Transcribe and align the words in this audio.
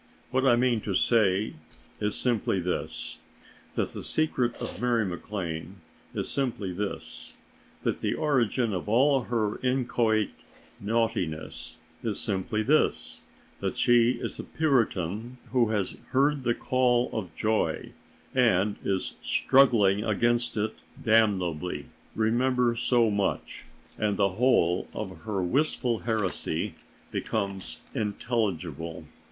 What 0.31 0.47
I 0.47 0.55
mean 0.55 0.81
to 0.81 0.95
say 0.95 1.53
is 1.99 2.15
simply 2.15 2.59
this: 2.59 3.19
that 3.75 3.91
the 3.91 4.01
secret 4.01 4.55
of 4.55 4.81
Mary 4.81 5.05
MacLane 5.05 5.75
is 6.15 6.27
simply 6.27 6.73
this: 6.73 7.35
that 7.83 8.01
the 8.01 8.15
origin 8.15 8.73
of 8.73 8.89
all 8.89 9.25
her 9.25 9.59
inchoate 9.59 10.31
naughtiness 10.79 11.77
is 12.01 12.19
simply 12.19 12.63
this: 12.63 13.21
that 13.59 13.77
she 13.77 14.13
is 14.13 14.39
a 14.39 14.43
Puritan 14.43 15.37
who 15.51 15.69
has 15.69 15.95
heard 16.09 16.45
the 16.45 16.55
call 16.55 17.11
of 17.13 17.35
joy 17.35 17.91
and 18.33 18.77
is 18.83 19.13
struggling 19.21 20.03
against 20.03 20.57
it 20.57 20.77
damnably. 20.99 21.85
Remember 22.15 22.75
so 22.75 23.11
much, 23.11 23.65
and 23.99 24.17
the 24.17 24.29
whole 24.29 24.87
of 24.95 25.25
her 25.25 25.43
wistful 25.43 25.99
heresy 25.99 26.73
becomes 27.11 27.77
intelligible. 27.93 29.05